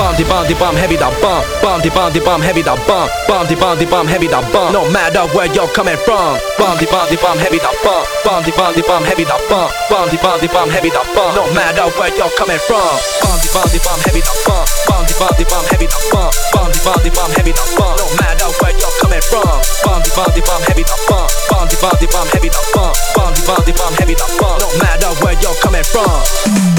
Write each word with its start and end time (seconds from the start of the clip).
Bomb 0.00 0.16
the 0.16 0.24
bomb 0.24 0.48
the 0.48 0.56
bomb 0.56 0.76
heavy 0.80 0.96
the 0.96 1.04
bomb. 1.20 1.44
Bomb 1.60 1.84
the 1.84 1.92
bomb 1.92 2.08
the 2.08 2.24
bomb 2.24 2.40
heavy 2.40 2.64
the 2.64 2.72
bomb. 2.88 3.12
Bomb 3.28 3.44
the 3.44 3.52
bomb 3.52 3.76
the 3.76 3.84
bomb 3.84 4.08
heavy 4.08 4.32
the 4.32 4.40
bomb. 4.48 4.72
No 4.72 4.88
matter 4.88 5.28
where 5.36 5.44
you're 5.52 5.68
coming 5.76 6.00
from. 6.08 6.40
Bomb 6.56 6.80
the 6.80 6.88
bomb 6.88 7.04
the 7.12 7.20
bomb 7.20 7.36
heavy 7.36 7.60
the 7.60 7.68
bomb. 7.84 8.08
Bomb 8.24 8.40
the 8.40 8.52
bomb 8.56 8.72
the 8.72 8.80
bomb 8.80 9.04
heavy 9.04 9.28
the 9.28 9.36
bomb. 9.52 9.68
Bomb 9.92 10.08
the 10.08 10.16
bomb 10.24 10.40
the 10.40 10.48
bomb 10.48 10.72
heavy 10.72 10.88
the 10.88 11.04
bomb. 11.12 11.36
No 11.36 11.44
matter 11.52 11.84
where 12.00 12.08
you're 12.16 12.32
coming 12.32 12.56
from. 12.64 12.80
Bomb 13.20 13.44
the 13.44 13.48
bomb 13.52 13.68
the 13.68 13.80
bomb 13.84 14.00
heavy 14.00 14.24
the 14.24 14.32
bomb. 14.48 14.64
Bomb 14.88 15.04
the 15.04 15.14
bomb 15.20 15.36
the 15.36 15.44
bomb 15.44 15.68
heavy 15.68 15.84
the 15.84 16.00
bomb. 16.08 16.32
Bomb 16.48 16.72
the 16.72 16.80
bomb 16.80 17.00
the 17.04 17.10
bomb 17.12 17.32
heavy 17.36 17.52
the 17.52 17.64
bomb. 17.76 17.96
No 18.00 18.06
matter 18.16 18.48
where 18.56 18.72
you're 18.80 18.96
coming 19.04 19.24
from. 19.28 19.52
Bomb 19.84 20.00
the 20.00 20.10
bomb 20.16 20.32
the 20.32 20.40
bomb 20.48 20.64
heavy 20.64 20.80
the 20.80 20.96
bomb. 21.12 21.28
Bomb 21.52 21.68
the 21.68 21.76
bomb 21.76 22.00
the 22.00 22.08
bomb 22.08 22.28
heavy 22.32 22.48
the 22.48 22.62
bomb. 22.72 22.96
Bomb 23.12 23.36
the 23.36 23.42
bomb 23.44 23.62
the 23.68 23.72
bomb 23.76 23.94
heavy 24.00 24.16
the 24.16 24.28
bomb. 24.40 24.64
No 24.64 24.68
matter 24.80 25.12
where 25.20 25.36
you're 25.44 25.60
coming 25.60 25.84
from. 25.84 26.69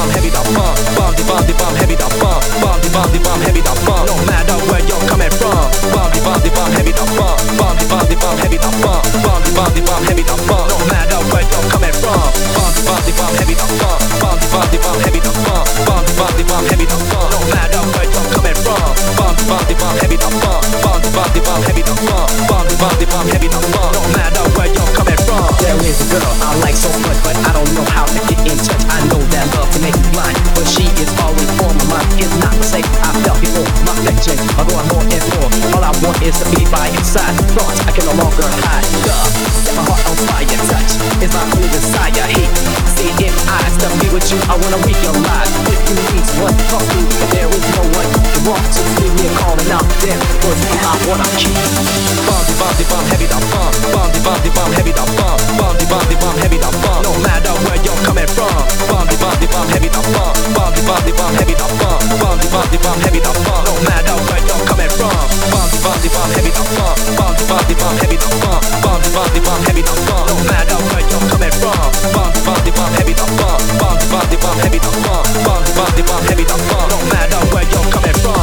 Bomb 0.00 0.08
heavy 0.16 0.32
the 0.32 0.40
bomb. 0.56 0.72
Bomb 0.96 1.12
the 1.12 1.20
bomb 1.28 1.44
the 1.44 1.52
bomb 1.60 1.76
heavy 1.76 1.92
the 1.92 2.08
bomb. 2.24 2.40
Bomb 2.64 2.80
the 2.80 2.88
bomb 2.88 3.12
the 3.12 3.20
bomb 3.20 3.36
heavy 3.44 3.60
the 3.60 3.68
bomb. 3.84 4.08
No 4.08 4.16
matter 4.24 4.56
where 4.72 4.80
you're 4.88 5.04
coming 5.04 5.28
from. 5.28 5.52
Bomb 5.92 6.08
the 6.08 6.24
bomb 6.24 6.40
the 6.40 6.48
bomb 6.56 6.72
heavy 6.72 6.88
the 6.96 7.04
bomb. 7.20 7.36
Bomb 7.60 7.76
the 7.76 7.84
bomb 7.84 8.08
the 8.08 8.16
bomb 8.16 8.40
heavy 8.40 8.56
the 8.56 8.70
bomb. 8.80 9.04
Bomb 9.20 9.44
the 9.44 9.52
bomb 9.52 9.68
the 9.76 9.82
bomb 9.84 10.00
heavy 10.08 10.24
the 10.24 10.32
bomb. 10.48 10.64
No 10.72 10.80
matter 10.88 11.20
where 11.28 11.44
you're 11.44 11.68
coming 11.68 11.92
from. 12.00 12.16
Bomb 12.16 12.72
the 12.72 12.80
bomb 12.80 13.04
the 13.04 13.12
bomb 13.12 13.34
heavy 13.36 13.52
the 13.52 13.66
bomb. 13.76 14.00
Bomb 14.24 14.40
the 14.40 14.48
bomb 14.48 14.68
the 14.72 14.78
bomb 14.80 15.00
heavy 15.04 15.20
the 15.20 15.32
bomb. 15.36 15.68
Bomb 15.84 16.04
the 16.08 16.12
bomb 16.16 16.32
the 16.32 16.44
bomb 16.48 16.64
heavy 16.64 16.86
the 16.88 16.96
bomb. 16.96 17.28
No 17.28 17.40
matter 17.52 17.82
where 17.92 18.08
you're 18.08 18.28
coming 18.32 18.56
from. 18.56 18.80
Bomb 19.20 19.36
the 19.36 19.44
bomb 19.52 19.64
the 19.68 19.76
bomb 19.76 19.96
heavy 20.00 20.16
the 20.16 20.28
bomb. 20.32 20.64
Bomb 20.80 21.00
the 21.04 21.12
bomb 21.12 21.28
the 21.36 21.40
bomb 21.44 21.60
heavy 21.60 21.84
the 21.84 21.92
bomb. 21.92 22.24
Bomb 22.48 22.64
the 22.72 22.76
bomb 22.80 22.96
the 22.96 23.04
bomb 23.04 23.28
heavy 23.28 23.52
the 23.52 23.60
bomb. 23.68 23.92
No 23.92 24.00
matter 24.16 24.48
where 24.56 24.72
you're 24.72 24.92
coming 24.96 25.20
from. 25.28 25.44
There 25.60 25.76
is 25.84 26.00
a 26.00 26.06
girl 26.08 26.32
I 26.40 26.56
like 26.64 26.80
so 26.80 26.88
much, 27.04 27.20
but 27.20 27.36
I 27.44 27.52
don't 27.52 27.68
know 27.76 27.84
how 27.92 28.08
to 28.08 28.16
get 28.32 28.40
in 28.48 28.56
touch. 28.56 28.80
I 28.88 29.04
know 29.12 29.19
that 29.19 29.19
make 29.80 29.96
blind, 30.12 30.36
but 30.54 30.68
she 30.68 30.84
is 31.00 31.10
always 31.24 31.48
on 31.64 31.72
my 31.88 31.96
mind. 31.96 32.08
It's 32.20 32.32
not 32.40 32.52
to 32.52 32.64
say 32.64 32.84
I 33.00 33.10
felt 33.24 33.40
before 33.40 33.66
my 33.88 33.96
affection. 34.04 34.36
I 34.60 34.62
go 34.68 34.76
on 34.76 34.86
more 34.92 35.04
and 35.04 35.24
more. 35.36 35.48
All 35.76 35.84
I 35.84 35.92
want 36.04 36.20
is 36.20 36.36
to 36.40 36.46
be 36.52 36.68
by 36.68 36.92
your 36.92 37.04
side. 37.04 37.32
Thoughts 37.56 37.80
I 37.88 37.90
can 37.92 38.04
no 38.04 38.14
longer 38.20 38.44
hide. 38.68 38.86
Love, 39.08 39.32
set 39.64 39.74
my 39.76 39.84
heart 39.88 40.04
on 40.04 40.16
fire. 40.28 40.46
Touch 40.68 40.92
is 41.24 41.32
my 41.32 41.44
only 41.56 41.68
desire. 41.72 42.28
Hate, 42.28 42.52
see 42.96 43.12
in 43.24 43.34
eyes. 43.48 43.74
To 43.80 43.88
be 43.96 44.12
with 44.12 44.28
you, 44.28 44.38
I 44.52 44.60
wanna 44.60 44.80
realize. 44.84 45.52
If 45.72 45.80
you 45.88 45.96
need 46.12 46.28
one, 46.44 46.56
talk 46.68 46.84
to, 46.84 47.00
but 47.16 47.28
there 47.32 47.48
is 47.48 47.64
no 47.72 47.82
one 47.96 48.08
you 48.12 48.40
want 48.44 48.60
to 48.60 48.80
leave 49.00 49.14
me 49.16 49.24
a 49.24 49.32
call 49.40 49.56
and 49.56 49.72
I'm 49.72 49.88
there. 50.04 50.20
Cause 50.44 50.60
I 50.84 50.94
wanna 51.08 51.28
keep. 51.40 51.56
The 51.56 52.54
bomb 52.60 52.76
the 52.76 52.84
bomb 52.92 53.06
heavy 53.08 53.24
the 53.24 53.40
bomb. 53.48 53.72
Bomb 54.20 54.40
the 54.44 54.50
bomb 54.52 54.72
heavy 74.58 74.80
heavy 76.26 76.44
matter 77.10 77.40
where 77.54 77.66
you're 77.70 77.90
coming 77.94 78.16
from. 78.18 78.42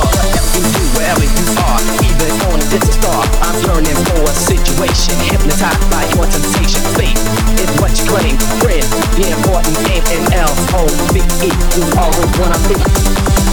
wherever 0.95 1.25
you 1.25 1.45
are, 1.67 1.81
even 2.03 2.31
on 2.47 2.59
distant 2.71 2.95
star. 2.95 3.21
I'm 3.43 3.57
yearning 3.67 3.97
for 4.07 4.23
a 4.23 4.33
situation, 4.33 5.15
hypnotized 5.27 5.83
by 5.91 6.03
your 6.15 6.25
temptation. 6.27 6.81
Faith 6.95 7.19
is 7.59 7.69
what 7.79 7.91
you 7.99 8.05
claim, 8.07 8.35
friend, 8.63 8.87
important 9.19 9.77
in 10.11 10.21
L 10.33 10.53
O 10.79 10.87
V 11.11 11.19
E. 11.43 11.49
You 11.75 11.83
always 11.99 12.31
wanna 12.39 12.59
be. 12.71 12.77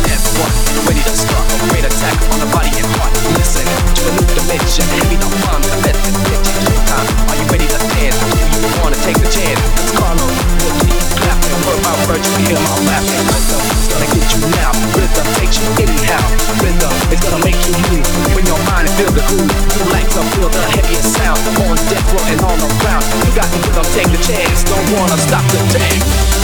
F1, 0.06 0.50
ready 0.86 1.02
to 1.02 1.14
start 1.14 1.44
a 1.50 1.56
great 1.70 1.84
attack 1.84 2.16
on 2.32 2.38
the 2.38 2.48
body 2.54 2.70
and 2.70 2.88
heart. 2.96 3.12
Listen 3.34 3.66
to 3.66 4.02
a 4.08 4.12
new 4.14 4.26
dimension, 4.34 4.86
feel 18.96 19.10
the 19.10 19.24
groove. 19.26 19.50
You 19.74 19.84
like 19.90 20.08
to 20.14 20.22
feel 20.34 20.48
the 20.48 20.62
heaviest 20.70 21.14
sound, 21.14 21.38
on 21.66 21.76
death 21.90 22.06
row 22.14 22.24
and 22.30 22.40
all 22.42 22.58
around. 22.58 23.04
You 23.26 23.34
got 23.34 23.50
the 23.50 23.58
rhythm, 23.66 23.86
take 23.94 24.10
the 24.10 24.22
chance, 24.22 24.62
don't 24.64 24.86
wanna 24.94 25.18
stop 25.18 25.44
the 25.50 25.58
dance. 25.78 26.43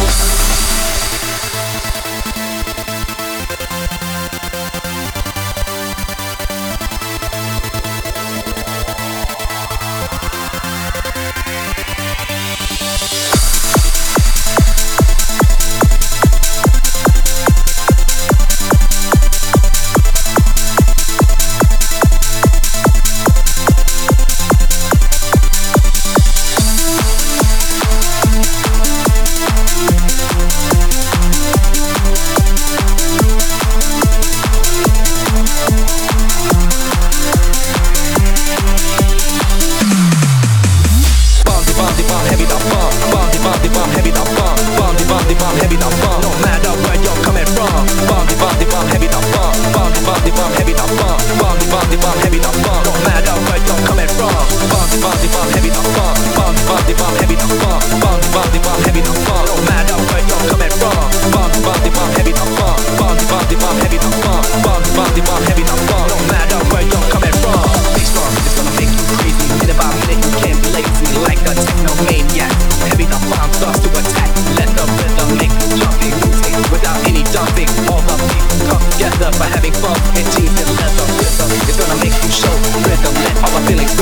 Together 79.81 79.97
for 79.97 80.13
having 80.13 80.29
fun 80.29 80.53
and 80.53 80.61
and 80.61 80.77
leather. 80.77 81.07
Rhythm 81.17 81.77
gonna 81.81 81.97
make 82.05 82.17
you 82.21 82.31
show 82.31 82.53
rhythm. 82.85 83.15
Let 83.25 83.37
all 83.45 83.61
feelings. 83.65 83.95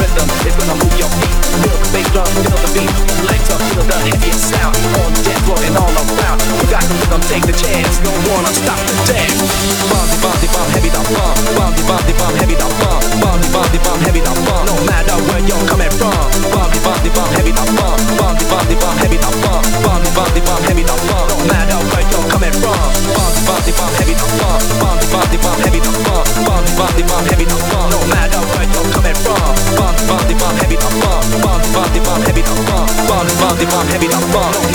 Rhythm 0.00 0.28
gonna 0.56 0.74
move 0.80 0.96
your 0.96 1.10
feet. 1.20 1.36
Bass 1.92 2.08
drum, 2.12 2.28
the 2.34 2.70
beat. 2.72 2.92
The 3.88 3.96
heaviest 4.04 4.50
sound 4.50 4.77
Bomb 23.78 23.94
the 23.94 24.02
bomb 24.02 24.10
the 24.10 24.10
bomb 24.10 24.10
heavy 24.10 24.14
the 24.18 24.26
bomb. 24.42 24.58
Bomb 24.82 24.98
the 24.98 25.06
bomb 25.14 25.30
the 25.30 25.38
bomb 25.38 25.60
heavy 25.62 25.78
the 25.78 25.92
bomb. 26.02 26.26
Bomb 26.42 26.64
the 26.66 26.72
bomb 26.74 26.94
the 26.98 27.02
bomb 27.06 27.24
heavy 27.30 27.46
bomb. 27.46 27.90
No 27.94 27.98
matter 28.10 28.42
where 28.50 28.66
you're 28.66 28.90
coming 28.90 29.14
from. 29.22 29.54
Bomb 29.78 29.94
the 29.94 30.02
bomb 30.10 30.26
the 30.26 30.34
bomb 30.34 30.56
heavy 30.58 30.74
the 30.74 30.88
bomb. 30.98 31.22
Bomb 31.38 31.62
the 31.62 31.68
bomb 31.70 31.92
the 31.94 32.00
bomb 32.02 32.22
heavy 32.26 32.42
the 32.42 32.54
bomb. 32.66 32.90
Bomb 33.06 33.26
the 33.26 33.34
bomb 33.38 33.54
the 33.54 33.66
bomb 33.70 33.86
heavy 33.86 34.08
the 34.08 34.18
bomb. 34.34 34.67